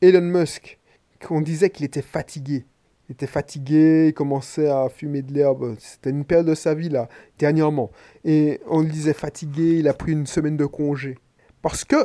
Elon 0.01 0.21
Musk, 0.21 0.79
qu'on 1.25 1.41
disait 1.41 1.71
qu'il 1.71 1.85
était 1.85 2.03
fatigué. 2.03 2.65
Il 3.09 3.13
était 3.13 3.27
fatigué, 3.27 4.09
il 4.09 4.15
commençait 4.15 4.69
à 4.69 4.89
fumer 4.89 5.23
de 5.23 5.33
l'herbe. 5.33 5.77
C'était 5.79 6.11
une 6.11 6.25
période 6.25 6.47
de 6.47 6.55
sa 6.55 6.75
vie, 6.75 6.89
là, 6.89 7.09
dernièrement. 7.39 7.91
Et 8.25 8.61
on 8.67 8.81
le 8.81 8.89
disait 8.89 9.13
fatigué, 9.13 9.77
il 9.79 9.89
a 9.89 9.95
pris 9.95 10.13
une 10.13 10.27
semaine 10.27 10.57
de 10.57 10.67
congé. 10.67 11.19
Parce 11.63 11.85
que 11.85 11.97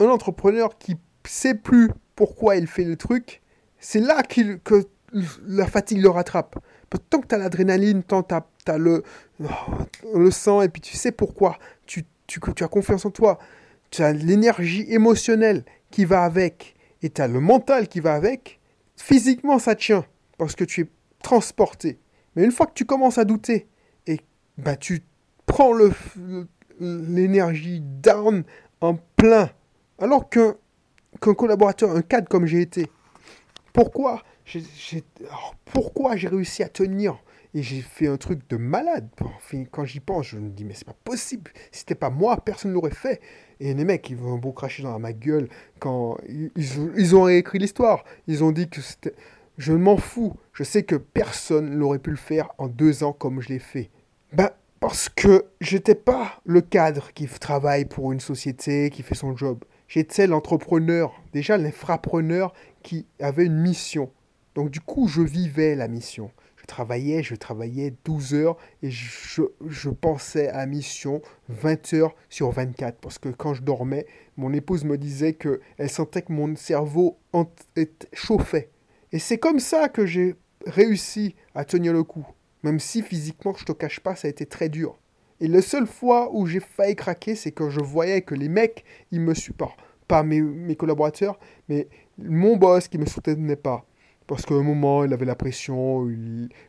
un 0.00 0.06
entrepreneur 0.06 0.76
qui 0.78 0.96
sait 1.24 1.54
plus 1.54 1.90
pourquoi 2.16 2.56
il 2.56 2.66
fait 2.66 2.84
le 2.84 2.96
truc, 2.96 3.42
c'est 3.78 4.00
là 4.00 4.22
que 4.22 4.86
la 5.46 5.66
fatigue 5.66 6.02
le 6.02 6.08
rattrape. 6.08 6.58
Tant 7.08 7.20
que 7.20 7.28
tu 7.28 7.34
as 7.34 7.38
l'adrénaline, 7.38 8.02
tant 8.02 8.22
que 8.22 8.34
tu 8.64 8.70
as, 8.72 8.78
le, 8.78 9.04
le 10.14 10.30
sang, 10.30 10.62
et 10.62 10.68
puis 10.68 10.80
tu 10.80 10.96
sais 10.96 11.12
pourquoi, 11.12 11.58
tu, 11.86 12.04
tu, 12.26 12.40
tu 12.56 12.64
as 12.64 12.68
confiance 12.68 13.04
en 13.04 13.10
toi, 13.10 13.38
tu 13.90 14.02
as 14.02 14.12
l'énergie 14.12 14.84
émotionnelle 14.88 15.64
qui 15.90 16.04
va 16.04 16.24
avec, 16.24 16.74
et 17.02 17.10
tu 17.10 17.22
as 17.22 17.28
le 17.28 17.40
mental 17.40 17.86
qui 17.86 18.00
va 18.00 18.14
avec, 18.14 18.60
physiquement 18.96 19.58
ça 19.58 19.76
tient 19.76 20.04
parce 20.40 20.56
que 20.56 20.64
tu 20.64 20.80
es 20.80 20.88
transporté. 21.22 21.98
Mais 22.34 22.44
une 22.44 22.50
fois 22.50 22.64
que 22.64 22.72
tu 22.72 22.86
commences 22.86 23.18
à 23.18 23.26
douter 23.26 23.68
et 24.06 24.20
bah, 24.56 24.74
tu 24.74 25.02
prends 25.44 25.74
l'énergie 26.80 27.82
down 27.82 28.44
en 28.80 28.96
plein, 29.16 29.50
alors 29.98 30.30
qu'un 30.30 30.54
collaborateur, 31.20 31.94
un 31.94 32.00
cadre 32.00 32.26
comme 32.26 32.46
j'ai 32.46 32.62
été, 32.62 32.86
pourquoi 33.74 34.22
j'ai 34.46 35.04
pourquoi 35.66 36.16
j'ai 36.16 36.28
réussi 36.28 36.62
à 36.62 36.70
tenir? 36.70 37.22
Et 37.52 37.62
j'ai 37.62 37.82
fait 37.82 38.06
un 38.06 38.16
truc 38.16 38.48
de 38.48 38.56
malade. 38.56 39.10
Quand 39.72 39.84
j'y 39.84 40.00
pense, 40.00 40.28
je 40.28 40.38
me 40.38 40.48
dis, 40.48 40.64
mais 40.64 40.72
c'est 40.72 40.86
pas 40.86 40.96
possible. 41.04 41.50
Si 41.70 41.80
c'était 41.80 41.96
pas 41.96 42.08
moi, 42.08 42.38
personne 42.42 42.70
ne 42.70 42.76
l'aurait 42.76 42.92
fait. 42.92 43.20
Et 43.58 43.74
les 43.74 43.84
mecs, 43.84 44.08
ils 44.08 44.16
vont 44.16 44.38
beau 44.38 44.52
cracher 44.52 44.84
dans 44.84 44.98
ma 45.00 45.12
gueule 45.12 45.48
quand 45.80 46.16
ils, 46.28 46.50
ils 46.56 47.16
ont 47.16 47.24
réécrit 47.24 47.58
l'histoire. 47.58 48.04
Ils 48.28 48.42
ont 48.42 48.52
dit 48.52 48.70
que 48.70 48.80
c'était. 48.80 49.14
Je 49.60 49.74
m'en 49.74 49.98
fous. 49.98 50.32
Je 50.54 50.64
sais 50.64 50.84
que 50.84 50.96
personne 50.96 51.76
n'aurait 51.76 51.98
pu 51.98 52.08
le 52.08 52.16
faire 52.16 52.48
en 52.56 52.66
deux 52.66 53.04
ans 53.04 53.12
comme 53.12 53.42
je 53.42 53.50
l'ai 53.50 53.58
fait. 53.58 53.90
Ben, 54.32 54.48
parce 54.80 55.10
que 55.10 55.44
j'étais 55.60 55.94
pas 55.94 56.40
le 56.46 56.62
cadre 56.62 57.12
qui 57.12 57.26
travaille 57.26 57.84
pour 57.84 58.10
une 58.12 58.20
société, 58.20 58.88
qui 58.88 59.02
fait 59.02 59.14
son 59.14 59.36
job. 59.36 59.62
J'étais 59.86 60.26
l'entrepreneur, 60.26 61.12
déjà 61.34 61.58
l'infrapreneur 61.58 62.54
qui 62.82 63.04
avait 63.20 63.44
une 63.44 63.60
mission. 63.60 64.10
Donc 64.54 64.70
du 64.70 64.80
coup, 64.80 65.08
je 65.08 65.20
vivais 65.20 65.74
la 65.74 65.88
mission. 65.88 66.30
Je 66.56 66.64
travaillais, 66.64 67.22
je 67.22 67.34
travaillais 67.34 67.92
12 68.06 68.32
heures 68.32 68.56
et 68.82 68.90
je, 68.90 69.42
je 69.66 69.90
pensais 69.90 70.48
à 70.48 70.64
mission 70.64 71.20
20 71.50 71.92
heures 71.92 72.16
sur 72.30 72.50
24. 72.50 72.96
Parce 72.98 73.18
que 73.18 73.28
quand 73.28 73.52
je 73.52 73.62
dormais, 73.62 74.06
mon 74.38 74.54
épouse 74.54 74.84
me 74.84 74.96
disait 74.96 75.34
qu'elle 75.34 75.90
sentait 75.90 76.22
que 76.22 76.32
mon 76.32 76.56
cerveau 76.56 77.18
chauffait. 78.14 78.70
Et 79.12 79.18
c'est 79.18 79.38
comme 79.38 79.58
ça 79.58 79.88
que 79.88 80.06
j'ai 80.06 80.36
réussi 80.66 81.34
à 81.54 81.64
tenir 81.64 81.92
le 81.92 82.04
coup. 82.04 82.26
Même 82.62 82.78
si 82.78 83.02
physiquement, 83.02 83.54
je 83.54 83.64
te 83.64 83.72
cache 83.72 84.00
pas, 84.00 84.14
ça 84.14 84.28
a 84.28 84.30
été 84.30 84.46
très 84.46 84.68
dur. 84.68 84.98
Et 85.40 85.48
la 85.48 85.62
seule 85.62 85.86
fois 85.86 86.30
où 86.32 86.46
j'ai 86.46 86.60
failli 86.60 86.94
craquer, 86.94 87.34
c'est 87.34 87.50
quand 87.50 87.70
je 87.70 87.80
voyais 87.80 88.20
que 88.20 88.34
les 88.34 88.48
mecs, 88.48 88.84
ils 89.10 89.20
me 89.20 89.34
supportent. 89.34 89.78
Pas 90.06 90.22
mes, 90.22 90.42
mes 90.42 90.76
collaborateurs, 90.76 91.38
mais 91.68 91.88
mon 92.18 92.56
boss 92.56 92.88
qui 92.88 92.98
me 92.98 93.06
soutenait 93.06 93.56
pas. 93.56 93.86
Parce 94.26 94.46
qu'à 94.46 94.54
un 94.54 94.62
moment, 94.62 95.02
il 95.04 95.12
avait 95.12 95.24
la 95.24 95.34
pression, 95.34 96.08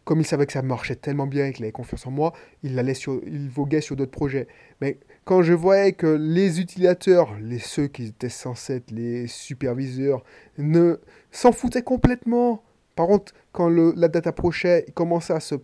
comme 0.04 0.20
il 0.20 0.26
savait 0.26 0.48
que 0.48 0.54
ça 0.54 0.64
marchait 0.64 0.96
tellement 0.96 1.28
bien 1.28 1.52
qu'il 1.52 1.64
avait 1.64 1.72
confiance 1.72 2.08
en 2.08 2.12
moi, 2.12 2.34
il, 2.64 2.80
allait 2.80 2.96
sur, 2.96 3.22
il 3.28 3.50
voguait 3.50 3.82
sur 3.82 3.96
d'autres 3.96 4.12
projets. 4.12 4.48
Mais 4.80 4.98
quand 5.26 5.44
je 5.44 5.54
voyais 5.54 5.94
que 5.94 6.08
les 6.08 6.60
utilisateurs, 6.60 7.36
les, 7.40 7.60
ceux 7.60 7.88
qui 7.88 8.06
étaient 8.06 8.30
censés 8.30 8.76
être 8.76 8.92
les 8.92 9.28
superviseurs, 9.28 10.24
ne 10.58 11.00
s'en 11.32 11.52
foutaient 11.52 11.84
complètement. 11.84 12.64
Par 12.96 13.08
contre, 13.08 13.34
quand 13.52 13.70
la 13.70 14.08
date 14.08 14.28
approchait, 14.28 14.86
ils 14.88 14.94
commençaient 14.94 15.34
à 15.34 15.40
se 15.40 15.56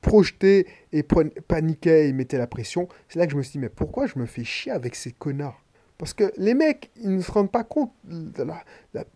projeter 0.00 0.66
et 0.92 1.02
paniquaient 1.02 2.08
et 2.08 2.12
mettaient 2.12 2.38
la 2.38 2.46
pression, 2.46 2.88
c'est 3.08 3.18
là 3.18 3.26
que 3.26 3.32
je 3.32 3.36
me 3.36 3.42
suis 3.42 3.52
dit, 3.52 3.58
mais 3.58 3.68
pourquoi 3.68 4.06
je 4.06 4.18
me 4.18 4.26
fais 4.26 4.44
chier 4.44 4.70
avec 4.70 4.94
ces 4.94 5.10
connards? 5.10 5.60
Parce 5.98 6.12
que 6.12 6.32
les 6.36 6.54
mecs, 6.54 6.90
ils 6.96 7.16
ne 7.16 7.22
se 7.22 7.32
rendent 7.32 7.50
pas 7.50 7.64
compte 7.64 7.92
de 8.04 8.42
la, 8.42 8.62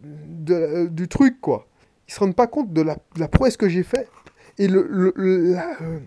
de, 0.00 0.88
du 0.88 1.08
truc, 1.08 1.40
quoi. 1.40 1.68
Ils 2.08 2.12
se 2.12 2.20
rendent 2.20 2.34
pas 2.34 2.46
compte 2.46 2.72
de 2.72 2.80
la, 2.80 2.96
la 3.16 3.28
prouesse 3.28 3.56
que 3.56 3.68
j'ai 3.68 3.82
fait. 3.82 4.08
Et 4.58 4.66
le, 4.66 5.12
le 5.14 5.56
euh, 5.56 5.98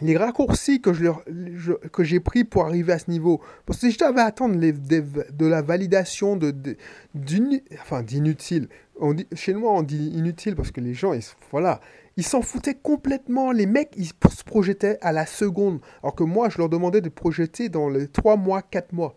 les 0.00 0.16
raccourcis 0.16 0.80
que, 0.80 0.92
je, 0.92 1.72
que 1.88 2.04
j'ai 2.04 2.20
pris 2.20 2.44
pour 2.44 2.64
arriver 2.64 2.92
à 2.92 2.98
ce 2.98 3.10
niveau. 3.10 3.40
Parce 3.66 3.80
que 3.80 3.86
si 3.86 3.92
je 3.92 3.98
devais 3.98 4.20
attendre 4.20 4.56
les, 4.56 4.72
de 4.72 5.46
la 5.46 5.62
validation 5.62 6.36
de, 6.36 6.54
enfin, 7.80 8.02
d'inutile, 8.02 8.68
chez 9.34 9.54
moi 9.54 9.72
on 9.72 9.82
dit 9.82 10.08
inutile 10.08 10.56
parce 10.56 10.70
que 10.70 10.80
les 10.80 10.94
gens, 10.94 11.12
ils, 11.12 11.22
voilà, 11.50 11.80
ils 12.16 12.26
s'en 12.26 12.42
foutaient 12.42 12.74
complètement. 12.74 13.52
Les 13.52 13.66
mecs, 13.66 13.94
ils 13.96 14.06
se 14.06 14.44
projetaient 14.44 14.98
à 15.02 15.12
la 15.12 15.24
seconde. 15.24 15.80
Alors 16.02 16.16
que 16.16 16.24
moi, 16.24 16.48
je 16.48 16.58
leur 16.58 16.68
demandais 16.68 17.00
de 17.00 17.08
projeter 17.08 17.68
dans 17.68 17.88
les 17.88 18.08
3 18.08 18.36
mois, 18.36 18.60
4 18.60 18.92
mois. 18.92 19.16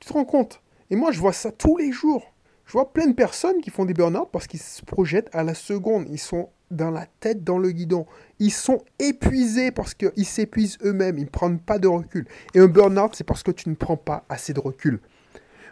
Tu 0.00 0.08
te 0.08 0.14
rends 0.14 0.24
compte? 0.24 0.62
Et 0.88 0.96
moi, 0.96 1.12
je 1.12 1.20
vois 1.20 1.34
ça 1.34 1.52
tous 1.52 1.76
les 1.76 1.92
jours. 1.92 2.32
Je 2.64 2.72
vois 2.72 2.92
plein 2.94 3.06
de 3.06 3.12
personnes 3.12 3.60
qui 3.60 3.68
font 3.68 3.84
des 3.84 3.92
burn-out 3.92 4.28
parce 4.32 4.46
qu'ils 4.46 4.60
se 4.60 4.82
projettent 4.82 5.28
à 5.34 5.42
la 5.42 5.54
seconde. 5.54 6.06
Ils 6.10 6.18
sont 6.18 6.48
dans 6.74 6.90
la 6.90 7.06
tête, 7.20 7.44
dans 7.44 7.58
le 7.58 7.70
guidon. 7.70 8.06
Ils 8.38 8.52
sont 8.52 8.82
épuisés 8.98 9.70
parce 9.70 9.94
qu'ils 9.94 10.26
s'épuisent 10.26 10.78
eux-mêmes. 10.84 11.18
Ils 11.18 11.24
ne 11.24 11.30
prennent 11.30 11.58
pas 11.58 11.78
de 11.78 11.88
recul. 11.88 12.26
Et 12.54 12.60
un 12.60 12.66
burn-out, 12.66 13.12
c'est 13.14 13.24
parce 13.24 13.42
que 13.42 13.50
tu 13.50 13.68
ne 13.68 13.74
prends 13.74 13.96
pas 13.96 14.24
assez 14.28 14.52
de 14.52 14.60
recul. 14.60 15.00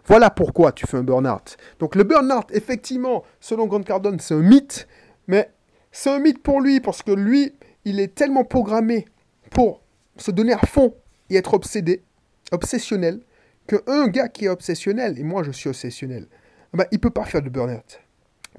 Voilà 0.06 0.30
pourquoi 0.30 0.72
tu 0.72 0.86
fais 0.86 0.96
un 0.96 1.02
burn-out. 1.02 1.56
Donc 1.78 1.94
le 1.94 2.04
burn-out, 2.04 2.46
effectivement, 2.50 3.24
selon 3.40 3.66
Grant 3.66 3.82
Cardone, 3.82 4.18
c'est 4.20 4.34
un 4.34 4.42
mythe. 4.42 4.88
Mais 5.28 5.50
c'est 5.90 6.10
un 6.10 6.18
mythe 6.18 6.42
pour 6.42 6.60
lui 6.60 6.80
parce 6.80 7.02
que 7.02 7.12
lui, 7.12 7.54
il 7.84 8.00
est 8.00 8.14
tellement 8.14 8.44
programmé 8.44 9.06
pour 9.50 9.82
se 10.16 10.30
donner 10.30 10.52
à 10.52 10.58
fond 10.58 10.94
et 11.30 11.36
être 11.36 11.54
obsédé, 11.54 12.02
obsessionnel, 12.50 13.20
qu'un 13.66 14.08
gars 14.08 14.28
qui 14.28 14.46
est 14.46 14.48
obsessionnel, 14.48 15.18
et 15.18 15.22
moi 15.22 15.42
je 15.42 15.52
suis 15.52 15.68
obsessionnel, 15.68 16.26
eh 16.74 16.76
ben, 16.76 16.86
il 16.90 16.96
ne 16.96 17.00
peut 17.00 17.10
pas 17.10 17.24
faire 17.24 17.42
de 17.42 17.48
burn-out. 17.48 18.00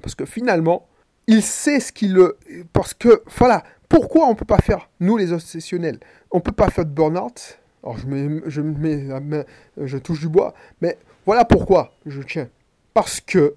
Parce 0.02 0.14
que 0.14 0.24
finalement, 0.24 0.88
il 1.26 1.42
sait 1.42 1.80
ce 1.80 1.92
qu'il 1.92 2.12
le... 2.12 2.38
Parce 2.72 2.94
que, 2.94 3.22
voilà, 3.38 3.64
pourquoi 3.88 4.26
on 4.26 4.30
ne 4.30 4.34
peut 4.34 4.44
pas 4.44 4.58
faire, 4.58 4.90
nous 5.00 5.16
les 5.16 5.32
obsessionnels, 5.32 5.98
on 6.30 6.38
ne 6.38 6.42
peut 6.42 6.52
pas 6.52 6.70
faire 6.70 6.84
de 6.84 6.90
burn-out 6.90 7.58
Alors 7.82 7.98
je, 7.98 8.06
mets, 8.06 8.42
je, 8.46 8.60
mets 8.60 9.46
je 9.76 9.98
touche 9.98 10.20
du 10.20 10.28
bois, 10.28 10.54
mais 10.80 10.98
voilà 11.26 11.44
pourquoi 11.44 11.94
je 12.06 12.22
tiens. 12.22 12.48
Parce 12.92 13.20
que 13.20 13.54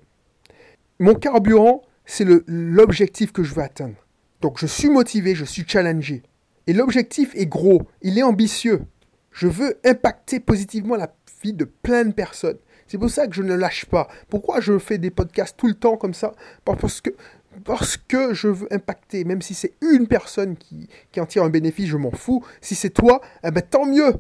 mon 1.00 1.16
carburant, 1.16 1.84
c'est 2.06 2.26
l'objectif 2.48 3.32
que 3.32 3.44
je 3.44 3.54
veux 3.54 3.64
atteindre. 3.64 3.96
Donc 4.42 4.60
je 4.60 4.66
suis 4.66 4.90
motivé, 4.90 5.36
je 5.36 5.46
suis 5.46 5.66
challengé. 5.68 6.24
Et 6.68 6.74
l'objectif 6.74 7.32
est 7.36 7.46
gros, 7.46 7.82
il 8.02 8.18
est 8.18 8.24
ambitieux. 8.24 8.82
Je 9.32 9.48
veux 9.48 9.80
impacter 9.86 10.40
positivement 10.40 10.96
la 10.96 11.14
vie 11.44 11.54
de 11.54 11.66
plein 11.66 12.06
de 12.06 12.14
personnes. 12.14 12.58
C'est 12.88 12.98
pour 12.98 13.10
ça 13.10 13.28
que 13.28 13.36
je 13.36 13.44
ne 13.44 13.54
lâche 13.54 13.86
pas. 13.86 14.08
Pourquoi 14.30 14.62
je 14.62 14.80
fais 14.80 14.98
des 14.98 15.12
podcasts 15.12 15.58
tout 15.58 15.68
le 15.68 15.74
temps 15.74 15.98
comme 15.98 16.14
ça? 16.14 16.34
Parce 16.64 17.02
que 17.02 17.12
parce 17.64 17.98
que 17.98 18.34
je 18.34 18.48
veux 18.48 18.72
impacter, 18.72 19.24
même 19.24 19.42
si 19.42 19.54
c'est 19.54 19.74
une 19.82 20.08
personne 20.08 20.58
qui, 20.58 20.90
en 21.18 21.26
tire 21.26 21.44
un 21.44 21.50
bénéfice, 21.50 21.88
je 21.88 21.98
m'en 21.98 22.12
fous. 22.12 22.44
Si 22.62 22.76
c'est 22.76 22.90
toi, 22.90 23.22
eh 23.44 23.52
ben, 23.52 23.62
tant 23.62 23.86
mieux. 23.86 24.14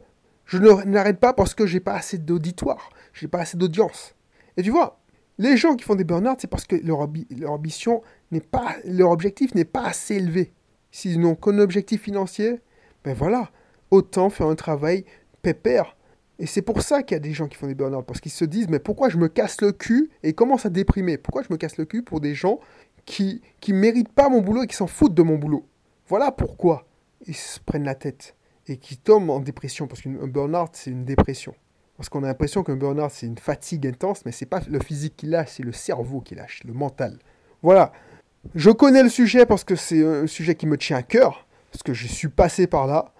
Je 0.45 0.57
n'arrête 0.57 1.19
pas 1.19 1.33
parce 1.33 1.53
que 1.53 1.65
j'ai 1.65 1.81
pas 1.81 1.95
assez 1.95 2.17
d'auditoire, 2.17 2.89
j'ai 3.13 3.27
pas 3.27 3.39
assez 3.39 3.57
d'audience. 3.57 4.15
Et 4.55 4.63
tu 4.63 4.71
vois, 4.71 5.01
les 5.37 5.57
gens 5.57 5.75
qui 5.75 5.83
font 5.83 5.95
des 5.95 6.05
burn-out, 6.05 6.37
c'est 6.39 6.49
parce 6.49 6.65
que 6.65 6.77
leur, 6.77 7.09
ambition 7.47 8.01
n'est 8.31 8.39
pas, 8.39 8.75
leur 8.85 9.11
objectif 9.11 9.53
n'est 9.55 9.65
pas 9.65 9.83
assez 9.83 10.15
élevé. 10.15 10.53
S'ils 10.89 11.19
n'ont 11.19 11.35
qu'un 11.35 11.59
objectif 11.59 12.03
financier, 12.03 12.61
ben 13.03 13.13
voilà, 13.13 13.51
autant 13.91 14.29
faire 14.29 14.47
un 14.47 14.55
travail 14.55 15.03
pépère. 15.41 15.97
Et 16.39 16.45
c'est 16.45 16.61
pour 16.61 16.81
ça 16.81 17.03
qu'il 17.03 17.15
y 17.15 17.17
a 17.17 17.19
des 17.19 17.33
gens 17.33 17.47
qui 17.47 17.57
font 17.57 17.67
des 17.67 17.75
burn-out, 17.75 18.05
parce 18.05 18.21
qu'ils 18.21 18.31
se 18.31 18.45
disent, 18.45 18.69
mais 18.69 18.79
pourquoi 18.79 19.09
je 19.09 19.17
me 19.17 19.27
casse 19.27 19.59
le 19.61 19.71
cul 19.71 20.09
et 20.23 20.33
commencent 20.33 20.65
à 20.65 20.69
déprimer 20.69 21.17
Pourquoi 21.17 21.43
je 21.43 21.51
me 21.51 21.57
casse 21.57 21.77
le 21.77 21.85
cul 21.85 22.03
pour 22.03 22.21
des 22.21 22.35
gens 22.35 22.59
qui 23.07 23.41
ne 23.69 23.73
méritent 23.73 24.13
pas 24.13 24.29
mon 24.29 24.41
boulot 24.41 24.63
et 24.63 24.67
qui 24.67 24.75
s'en 24.75 24.85
foutent 24.85 25.15
de 25.15 25.23
mon 25.23 25.37
boulot. 25.37 25.65
Voilà 26.07 26.31
pourquoi 26.31 26.85
ils 27.25 27.35
se 27.35 27.59
prennent 27.59 27.85
la 27.85 27.95
tête 27.95 28.35
et 28.67 28.77
qui 28.77 28.97
tombent 28.97 29.29
en 29.29 29.39
dépression. 29.39 29.87
Parce 29.87 30.01
qu'un 30.01 30.27
burn-out, 30.27 30.69
c'est 30.73 30.91
une 30.91 31.05
dépression. 31.05 31.55
Parce 31.95 32.09
qu'on 32.09 32.23
a 32.23 32.27
l'impression 32.27 32.63
qu'un 32.63 32.75
burn-out, 32.75 33.09
c'est 33.11 33.25
une 33.25 33.37
fatigue 33.37 33.87
intense, 33.87 34.25
mais 34.25 34.31
c'est 34.31 34.45
pas 34.45 34.61
le 34.69 34.79
physique 34.79 35.15
qui 35.17 35.25
lâche, 35.25 35.53
c'est 35.53 35.63
le 35.63 35.71
cerveau 35.71 36.21
qui 36.21 36.35
lâche, 36.35 36.61
le 36.65 36.73
mental. 36.73 37.17
Voilà. 37.63 37.91
Je 38.55 38.69
connais 38.69 39.03
le 39.03 39.09
sujet 39.09 39.45
parce 39.45 39.63
que 39.63 39.75
c'est 39.75 40.05
un 40.05 40.27
sujet 40.27 40.55
qui 40.55 40.67
me 40.67 40.77
tient 40.77 40.97
à 40.97 41.03
cœur, 41.03 41.47
parce 41.71 41.83
que 41.83 41.93
je 41.93 42.07
suis 42.07 42.29
passé 42.29 42.67
par 42.67 42.87
là. 42.87 43.13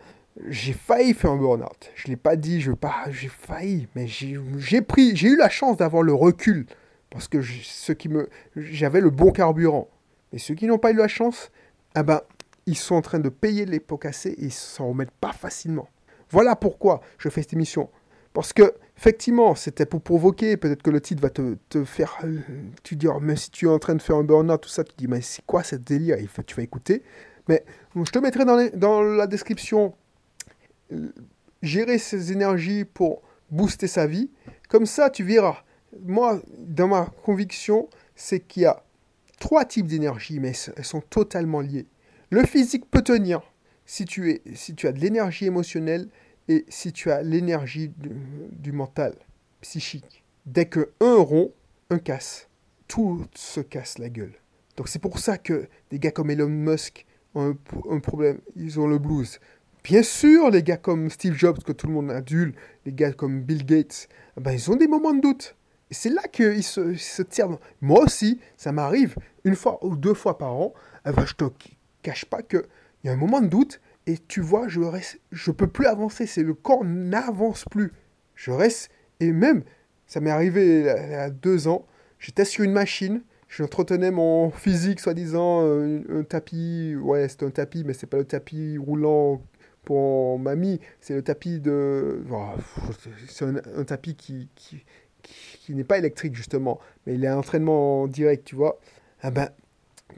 J'ai 0.47 0.73
failli 0.73 1.15
faire 1.15 1.31
un 1.31 1.37
burn-out. 1.37 1.91
Je 1.95 2.07
ne 2.07 2.11
l'ai 2.11 2.17
pas 2.17 2.35
dit, 2.35 2.61
je 2.61 2.71
pas, 2.71 3.05
j'ai 3.09 3.29
failli, 3.29 3.87
mais 3.95 4.05
j'ai 4.05 4.81
pris, 4.81 5.15
j'ai 5.15 5.29
eu 5.29 5.37
la 5.37 5.49
chance 5.49 5.77
d'avoir 5.77 6.03
le 6.03 6.13
recul 6.13 6.67
parce 7.09 7.27
que 7.27 7.93
qui 7.93 8.09
me, 8.09 8.29
j'avais 8.55 9.01
le 9.01 9.09
bon 9.09 9.31
carburant. 9.31 9.89
Mais 10.31 10.39
ceux 10.39 10.55
qui 10.55 10.67
n'ont 10.67 10.77
pas 10.77 10.91
eu 10.91 10.95
la 10.95 11.07
chance, 11.07 11.51
ah 11.95 12.03
ben, 12.03 12.21
ils 12.65 12.77
sont 12.77 12.95
en 12.95 13.01
train 13.01 13.19
de 13.19 13.29
payer 13.29 13.65
les 13.65 13.79
pots 13.79 13.97
cassés 13.97 14.31
et 14.31 14.45
ils 14.45 14.51
s'en 14.51 14.89
remettent 14.89 15.11
pas 15.11 15.31
facilement. 15.31 15.87
Voilà 16.29 16.55
pourquoi 16.55 17.01
je 17.17 17.29
fais 17.29 17.41
cette 17.41 17.53
émission. 17.53 17.89
Parce 18.33 18.53
que, 18.53 18.73
effectivement, 18.97 19.55
c'était 19.55 19.85
pour 19.85 20.01
provoquer. 20.01 20.57
Peut-être 20.57 20.83
que 20.83 20.91
le 20.91 21.01
titre 21.01 21.21
va 21.21 21.29
te, 21.29 21.55
te 21.69 21.85
faire. 21.85 22.17
Euh, 22.23 22.39
tu 22.83 22.95
dis, 22.95 23.07
oh, 23.07 23.19
si 23.35 23.49
tu 23.49 23.65
es 23.65 23.69
en 23.69 23.79
train 23.79 23.95
de 23.95 24.01
faire 24.01 24.17
un 24.17 24.23
burn-out, 24.23 24.61
tout 24.61 24.69
ça, 24.69 24.83
tu 24.83 24.93
dis, 24.97 25.07
mais 25.07 25.21
c'est 25.21 25.43
quoi 25.45 25.63
cette 25.63 25.83
délire? 25.83 26.17
Tu 26.45 26.55
vas 26.55 26.63
écouter. 26.63 27.03
Mais 27.47 27.63
je 27.95 28.11
te 28.11 28.19
mettrai 28.19 28.43
dans, 28.43 28.69
dans 28.75 29.01
la 29.01 29.25
description 29.25 29.95
euh, 30.91 31.07
gérer 31.61 31.97
ses 31.97 32.33
énergies 32.33 32.83
pour 32.83 33.21
booster 33.49 33.87
sa 33.87 34.05
vie. 34.05 34.29
Comme 34.69 34.85
ça, 34.85 35.09
tu 35.09 35.23
verras 35.23 35.63
moi, 36.03 36.41
dans 36.57 36.87
ma 36.87 37.05
conviction, 37.23 37.89
c'est 38.15 38.39
qu'il 38.39 38.63
y 38.63 38.65
a 38.65 38.83
trois 39.39 39.65
types 39.65 39.87
d'énergie, 39.87 40.39
mais 40.39 40.53
elles 40.75 40.85
sont 40.85 41.01
totalement 41.01 41.61
liées. 41.61 41.87
Le 42.29 42.43
physique 42.45 42.89
peut 42.89 43.01
tenir 43.01 43.41
si 43.85 44.05
tu, 44.05 44.31
es, 44.31 44.41
si 44.53 44.75
tu 44.75 44.87
as 44.87 44.91
de 44.91 44.99
l'énergie 44.99 45.45
émotionnelle 45.45 46.09
et 46.47 46.65
si 46.69 46.91
tu 46.91 47.11
as 47.11 47.21
l'énergie 47.21 47.91
du, 47.97 48.71
mental, 48.71 49.15
psychique. 49.61 50.23
Dès 50.45 50.65
que 50.65 50.91
un 50.99 51.15
rompt, 51.15 51.53
un 51.89 51.99
casse. 51.99 52.49
Tout 52.87 53.25
se 53.35 53.59
casse 53.59 53.97
la 53.97 54.09
gueule. 54.09 54.33
Donc 54.75 54.87
c'est 54.87 54.99
pour 54.99 55.19
ça 55.19 55.37
que 55.37 55.67
des 55.89 55.99
gars 55.99 56.11
comme 56.11 56.29
Elon 56.29 56.47
Musk 56.47 57.05
ont 57.35 57.55
un, 57.89 57.99
problème, 57.99 58.39
ils 58.55 58.79
ont 58.79 58.87
le 58.87 58.97
blues. 58.97 59.39
Bien 59.83 60.03
sûr, 60.03 60.49
les 60.49 60.63
gars 60.63 60.77
comme 60.77 61.09
Steve 61.09 61.35
Jobs, 61.35 61.59
que 61.63 61.71
tout 61.71 61.87
le 61.87 61.93
monde 61.93 62.11
adule, 62.11 62.53
les 62.85 62.93
gars 62.93 63.13
comme 63.13 63.41
Bill 63.41 63.65
Gates, 63.65 64.07
ben, 64.37 64.51
ils 64.51 64.71
ont 64.71 64.75
des 64.75 64.87
moments 64.87 65.13
de 65.13 65.21
doute 65.21 65.55
c'est 65.91 66.09
là 66.09 66.21
qu'ils 66.31 66.63
se, 66.63 66.95
se 66.95 67.21
tirent. 67.21 67.57
Moi 67.81 68.03
aussi, 68.03 68.39
ça 68.57 68.71
m'arrive 68.71 69.15
une 69.43 69.55
fois 69.55 69.83
ou 69.85 69.95
deux 69.95 70.13
fois 70.13 70.37
par 70.37 70.53
an. 70.53 70.73
Eh 71.05 71.11
ben, 71.11 71.25
je 71.25 71.33
te 71.33 71.45
cache 72.01 72.25
pas 72.25 72.41
qu'il 72.41 72.63
y 73.03 73.09
a 73.09 73.13
un 73.13 73.17
moment 73.17 73.41
de 73.41 73.47
doute 73.47 73.79
et 74.05 74.17
tu 74.17 74.41
vois, 74.41 74.67
je 74.67 74.79
reste, 74.79 75.19
je 75.31 75.51
peux 75.51 75.67
plus 75.67 75.85
avancer. 75.85 76.25
C'est 76.25 76.43
le 76.43 76.53
corps 76.53 76.83
n'avance 76.83 77.65
plus. 77.65 77.93
Je 78.35 78.51
reste 78.51 78.89
et 79.19 79.31
même, 79.31 79.63
ça 80.05 80.19
m'est 80.19 80.31
arrivé 80.31 80.79
il 80.79 80.85
y 80.85 81.15
a 81.15 81.29
deux 81.29 81.67
ans. 81.67 81.85
J'étais 82.19 82.45
sur 82.45 82.63
une 82.63 82.73
machine. 82.73 83.21
J'entretenais 83.49 84.11
mon 84.11 84.51
physique, 84.51 84.99
soi-disant, 84.99 85.61
euh, 85.63 86.03
un, 86.09 86.23
tapis. 86.23 86.95
Ouais, 86.97 87.29
c'est 87.29 87.43
un 87.43 87.49
tapis, 87.49 87.85
mais 87.85 87.93
c'est 87.93 88.07
pas 88.07 88.17
le 88.17 88.25
tapis 88.25 88.77
roulant 88.77 89.41
pour 89.85 90.37
mamie. 90.37 90.81
C'est 90.99 91.13
le 91.13 91.21
tapis 91.21 91.61
de. 91.61 92.25
c'est 93.29 93.45
un, 93.45 93.83
tapis 93.85 94.15
qui 94.15 94.49
n'est 95.75 95.83
pas 95.83 95.97
électrique 95.97 96.35
justement, 96.35 96.79
mais 97.05 97.15
il 97.15 97.23
est 97.23 97.27
un 97.27 97.37
entraînement 97.37 98.07
direct, 98.07 98.45
tu 98.45 98.55
vois, 98.55 98.79
ah 99.21 99.31
ben, 99.31 99.49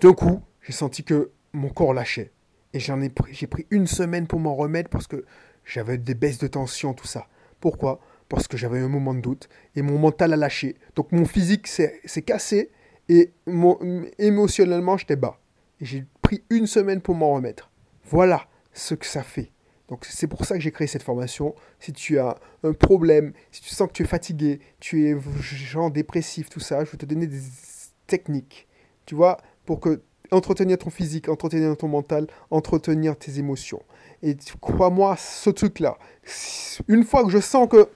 d'un 0.01 0.13
coup, 0.13 0.41
j'ai 0.61 0.73
senti 0.73 1.03
que 1.03 1.31
mon 1.53 1.69
corps 1.69 1.93
lâchait. 1.93 2.31
Et 2.73 2.79
j'en 2.79 3.01
ai 3.01 3.09
pris, 3.09 3.33
j'ai 3.33 3.47
pris 3.47 3.65
une 3.71 3.87
semaine 3.87 4.27
pour 4.27 4.39
m'en 4.39 4.55
remettre 4.55 4.89
parce 4.89 5.07
que 5.07 5.25
j'avais 5.65 5.97
des 5.97 6.13
baisses 6.13 6.37
de 6.37 6.47
tension, 6.47 6.93
tout 6.93 7.07
ça. 7.07 7.27
Pourquoi? 7.59 7.99
Parce 8.27 8.47
que 8.47 8.57
j'avais 8.57 8.79
un 8.79 8.87
moment 8.87 9.13
de 9.13 9.21
doute 9.21 9.49
et 9.75 9.81
mon 9.81 9.97
mental 9.97 10.33
a 10.33 10.37
lâché. 10.37 10.75
Donc 10.95 11.11
mon 11.11 11.25
physique 11.25 11.67
s'est 11.67 12.21
cassé 12.25 12.71
et 13.07 13.33
mon, 13.47 13.79
émotionnellement 14.19 14.97
j'étais 14.97 15.15
bas. 15.15 15.39
Et 15.81 15.85
j'ai 15.85 16.05
pris 16.21 16.43
une 16.49 16.67
semaine 16.67 17.01
pour 17.01 17.15
m'en 17.15 17.33
remettre. 17.33 17.71
Voilà 18.03 18.47
ce 18.73 18.93
que 18.93 19.05
ça 19.05 19.23
fait. 19.23 19.51
Donc 19.89 20.05
c'est 20.05 20.27
pour 20.27 20.45
ça 20.45 20.55
que 20.55 20.61
j'ai 20.61 20.71
créé 20.71 20.87
cette 20.87 21.03
formation. 21.03 21.55
Si 21.79 21.91
tu 21.91 22.19
as 22.19 22.37
un 22.63 22.73
problème, 22.73 23.33
si 23.51 23.61
tu 23.61 23.69
sens 23.69 23.87
que 23.87 23.93
tu 23.93 24.03
es 24.03 24.07
fatigué, 24.07 24.59
tu 24.79 25.07
es 25.07 25.17
genre 25.41 25.91
dépressif, 25.91 26.49
tout 26.49 26.59
ça, 26.59 26.85
je 26.85 26.91
vais 26.91 26.97
te 26.97 27.05
donner 27.05 27.27
des 27.27 27.41
techniques, 28.07 28.67
tu 29.05 29.15
vois, 29.15 29.37
pour 29.65 29.79
que 29.79 30.01
entretenir 30.31 30.77
ton 30.77 30.91
physique, 30.91 31.27
entretenir 31.27 31.75
ton 31.75 31.87
mental, 31.87 32.27
entretenir 32.51 33.17
tes 33.17 33.39
émotions. 33.39 33.81
Et 34.21 34.37
crois-moi, 34.61 35.15
ce 35.17 35.49
truc-là, 35.49 35.97
une 36.87 37.03
fois 37.03 37.23
que 37.23 37.31
je 37.31 37.39
sens 37.39 37.67
que 37.67 37.89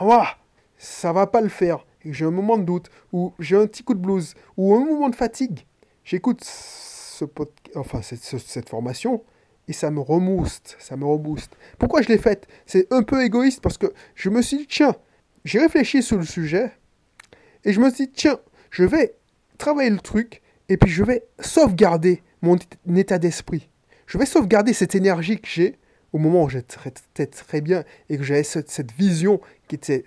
ouah, 0.00 0.36
ça 0.78 1.12
va 1.12 1.26
pas 1.26 1.40
le 1.40 1.48
faire, 1.48 1.84
et 2.04 2.10
que 2.10 2.14
j'ai 2.14 2.24
un 2.24 2.30
moment 2.30 2.56
de 2.56 2.64
doute, 2.64 2.88
ou 3.12 3.32
j'ai 3.40 3.56
un 3.56 3.66
petit 3.66 3.82
coup 3.82 3.94
de 3.94 4.00
blues, 4.00 4.34
ou 4.56 4.74
un 4.74 4.84
moment 4.84 5.08
de 5.08 5.16
fatigue, 5.16 5.66
j'écoute 6.04 6.44
ce 6.44 7.24
enfin 7.74 8.02
cette, 8.02 8.22
cette 8.22 8.68
formation, 8.68 9.22
et 9.68 9.72
ça 9.72 9.90
me 9.90 10.00
remouste, 10.00 10.76
ça 10.78 10.96
me 10.96 11.04
rebooste. 11.04 11.52
Pourquoi 11.78 12.02
je 12.02 12.08
l'ai 12.08 12.18
faite? 12.18 12.46
C'est 12.66 12.92
un 12.92 13.02
peu 13.02 13.24
égoïste 13.24 13.60
parce 13.60 13.78
que 13.78 13.92
je 14.14 14.28
me 14.28 14.42
suis 14.42 14.58
dit, 14.58 14.66
tiens, 14.66 14.96
j'ai 15.44 15.60
réfléchi 15.60 16.02
sur 16.02 16.18
le 16.18 16.24
sujet 16.24 16.72
et 17.64 17.72
je 17.72 17.80
me 17.80 17.90
suis 17.90 18.06
dit, 18.06 18.12
tiens, 18.12 18.38
je 18.70 18.84
vais 18.84 19.14
travailler 19.58 19.90
le 19.90 20.00
truc 20.00 20.42
et 20.68 20.76
puis 20.76 20.90
je 20.90 21.04
vais 21.04 21.24
sauvegarder 21.40 22.22
mon 22.40 22.56
état 22.96 23.18
d'esprit. 23.18 23.68
Je 24.06 24.18
vais 24.18 24.26
sauvegarder 24.26 24.72
cette 24.72 24.94
énergie 24.94 25.40
que 25.40 25.48
j'ai 25.48 25.78
au 26.12 26.18
moment 26.18 26.44
où 26.44 26.48
j'étais 26.48 27.26
très 27.26 27.60
bien 27.60 27.84
et 28.08 28.18
que 28.18 28.22
j'avais 28.22 28.42
cette, 28.42 28.92
vision 28.92 29.40
qui 29.68 29.76
était 29.76 30.04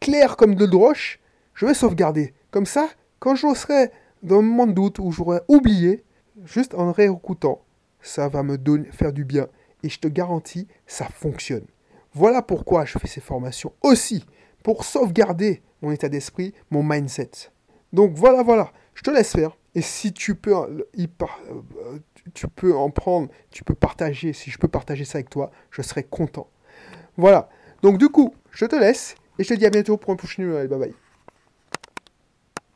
claire 0.00 0.36
comme 0.36 0.54
de 0.54 0.76
roche. 0.76 1.20
Je 1.54 1.66
vais 1.66 1.74
sauvegarder. 1.74 2.34
Comme 2.50 2.66
ça, 2.66 2.88
quand 3.18 3.34
je 3.34 3.52
serai 3.54 3.90
dans 4.22 4.38
un 4.38 4.42
moment 4.42 4.66
de 4.66 4.72
doute 4.72 4.98
où 4.98 5.12
j'aurais 5.12 5.42
oublié, 5.48 6.04
juste 6.44 6.74
en 6.74 6.92
réécoutant, 6.92 7.62
ça 8.00 8.28
va 8.28 8.42
me 8.42 8.56
faire 8.92 9.12
du 9.12 9.24
bien. 9.24 9.48
Et 9.82 9.88
je 9.88 9.98
te 9.98 10.08
garantis, 10.08 10.66
ça 10.86 11.06
fonctionne. 11.06 11.66
Voilà 12.12 12.42
pourquoi 12.42 12.84
je 12.84 12.98
fais 12.98 13.06
ces 13.06 13.20
formations 13.20 13.72
aussi, 13.82 14.24
pour 14.62 14.84
sauvegarder 14.84 15.62
mon 15.82 15.92
état 15.92 16.08
d'esprit, 16.08 16.54
mon 16.70 16.82
mindset. 16.82 17.30
Donc 17.92 18.12
voilà, 18.14 18.42
voilà, 18.42 18.72
je 18.94 19.02
te 19.02 19.10
laisse 19.10 19.32
faire. 19.32 19.56
Et 19.74 19.82
si 19.82 20.12
tu 20.12 20.34
peux, 20.34 20.54
euh, 20.56 21.98
tu 22.34 22.48
peux 22.48 22.74
en 22.74 22.90
prendre, 22.90 23.28
tu 23.50 23.62
peux 23.62 23.74
partager, 23.74 24.32
si 24.32 24.50
je 24.50 24.58
peux 24.58 24.68
partager 24.68 25.04
ça 25.04 25.18
avec 25.18 25.30
toi, 25.30 25.50
je 25.70 25.82
serai 25.82 26.02
content. 26.02 26.48
Voilà. 27.16 27.48
Donc 27.82 27.98
du 27.98 28.08
coup, 28.08 28.34
je 28.50 28.64
te 28.64 28.76
laisse 28.76 29.14
et 29.38 29.44
je 29.44 29.48
te 29.50 29.54
dis 29.54 29.66
à 29.66 29.70
bientôt 29.70 29.96
pour 29.96 30.12
un 30.12 30.16
prochain 30.16 30.42
numéro. 30.42 30.66
Bye 30.66 30.78
bye. 30.78 31.07